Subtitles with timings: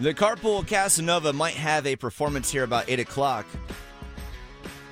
[0.00, 3.46] The Carpool Casanova might have a performance here about 8 o'clock,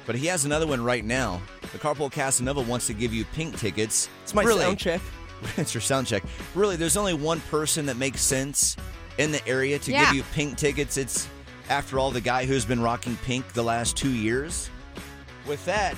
[0.07, 1.41] but he has another one right now.
[1.73, 4.09] The Carpool Casanova wants to give you pink tickets.
[4.23, 4.61] It's my Really?
[4.61, 5.01] sound check.
[5.57, 6.23] it's your sound check.
[6.55, 8.77] Really, there's only one person that makes sense
[9.17, 10.05] in the area to Yeah.
[10.07, 10.99] give you pink tickets.
[10.99, 11.27] It's,
[11.71, 14.69] after all, the guy who's been rocking pink the last two years.
[15.47, 15.97] With that,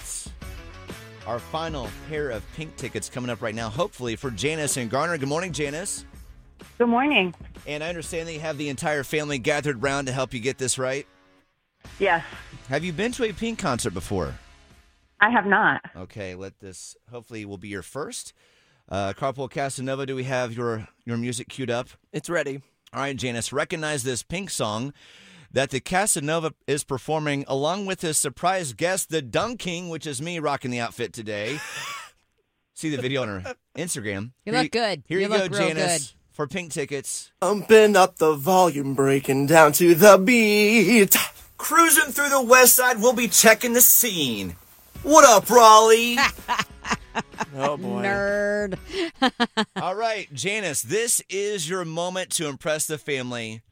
[1.26, 5.18] our final pair of pink tickets coming up right now, hopefully for Janice and Garner.
[5.18, 6.04] Good morning, Janice.
[6.78, 7.34] Good morning.
[7.66, 10.58] And I understand that you have the entire family gathered round to help you get
[10.58, 11.06] this right.
[11.98, 12.24] Yes,
[12.68, 14.34] Have you been to a Pink concert before?
[15.20, 15.82] I have not.
[15.96, 18.32] Okay, let this hopefully will be your first.
[18.88, 21.88] Uh, Carpool Casanova, do we have your your music queued up?
[22.12, 22.62] It's ready.
[22.92, 24.92] All right, Janice, recognize this Pink song
[25.52, 30.38] that the Casanova is performing along with his surprise guest, the Dunking, which is me
[30.38, 31.58] rocking the outfit today.
[32.74, 34.32] See the video on her Instagram.
[34.44, 35.02] You Here look good.
[35.06, 37.32] Here You you, go, look real Janice, for Pink tickets.
[37.42, 41.14] Pumping up the volume, breaking down to the beat.
[41.58, 44.56] Cruising through the west side, we'll be checking the scene.
[45.02, 46.16] What up, Raleigh?
[47.56, 48.02] Oh boy.
[48.02, 48.78] Nerd.
[49.76, 53.62] All right, Janice, this is your moment to impress the family.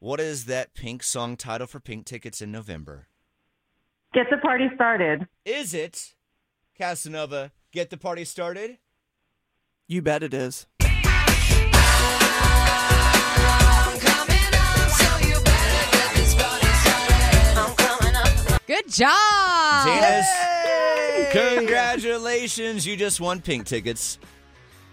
[0.00, 3.06] What is that Pink song title for Pink tickets in November?
[4.12, 5.28] Get the party started.
[5.44, 6.14] Is it
[6.76, 7.52] Casanova?
[7.70, 8.78] Get the party started.
[9.86, 10.66] You bet it is.
[18.90, 19.86] Job.
[19.86, 22.86] Janice, congratulations!
[22.86, 24.18] You just won Pink tickets.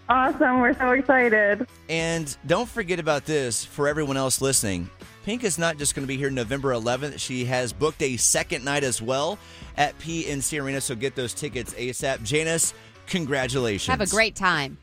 [0.09, 0.61] Awesome.
[0.61, 1.67] We're so excited.
[1.89, 4.89] And don't forget about this for everyone else listening.
[5.25, 7.19] Pink is not just going to be here November 11th.
[7.19, 9.37] She has booked a second night as well
[9.75, 10.79] at PNC Arena.
[10.79, 12.23] So get those tickets ASAP.
[12.23, 12.73] Janice,
[13.07, 13.91] congratulations.
[13.91, 14.77] Have a great time.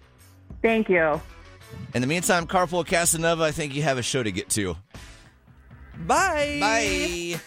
[0.61, 1.21] Thank you.
[1.95, 4.77] In the meantime, Carpool Casanova, I think you have a show to get to.
[6.07, 6.59] Bye.
[6.61, 7.41] Bye.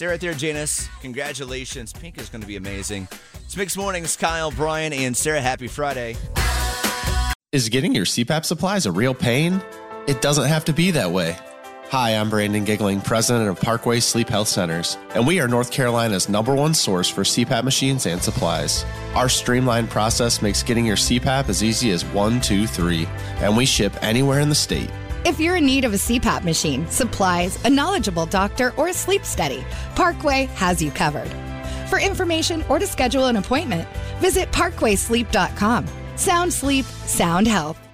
[0.00, 0.88] Stay right there, Janice.
[1.02, 1.92] Congratulations.
[1.92, 3.06] Pink is going to be amazing.
[3.44, 5.42] It's Mixed Mornings, Kyle, Brian, and Sarah.
[5.42, 6.16] Happy Friday.
[7.52, 9.62] Is getting your CPAP supplies a real pain?
[10.06, 11.36] It doesn't have to be that way.
[11.90, 16.30] Hi, I'm Brandon Giggling, president of Parkway Sleep Health Centers, and we are North Carolina's
[16.30, 18.86] number one source for CPAP machines and supplies.
[19.14, 23.06] Our streamlined process makes getting your CPAP as easy as one, two, three,
[23.40, 24.90] and we ship anywhere in the state.
[25.24, 29.24] If you're in need of a CPAP machine, supplies, a knowledgeable doctor, or a sleep
[29.24, 29.62] study,
[29.94, 31.30] Parkway has you covered.
[31.88, 33.86] For information or to schedule an appointment,
[34.18, 35.86] visit parkwaysleep.com.
[36.16, 37.89] Sound sleep, sound health.